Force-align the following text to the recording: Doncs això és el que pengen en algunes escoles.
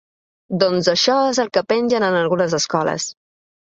Doncs 0.61 0.87
això 0.93 1.17
és 1.33 1.41
el 1.45 1.53
que 1.57 1.65
pengen 1.73 2.07
en 2.11 2.19
algunes 2.23 2.57
escoles. 2.63 3.07